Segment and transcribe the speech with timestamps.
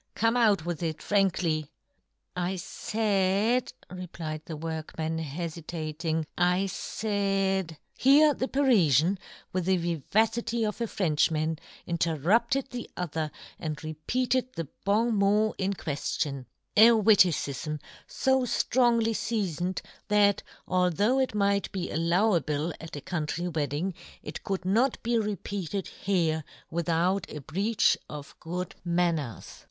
[0.15, 1.69] Come, out with it frankly
[2.49, 7.77] !""I faid," replied the workman, hefitating," I faid
[8.09, 9.19] —"Here the Parifian,
[9.53, 13.29] with the viva city of a Frenchman, interrupted the other,
[13.59, 16.45] and repeated the bon mot in queflion—
[16.75, 23.01] a witticifm fo flrongly fea foned, that, although it might be al lowable at a
[23.01, 23.93] country wedding,
[24.23, 29.59] it could not be repeated here without a breach of good manners.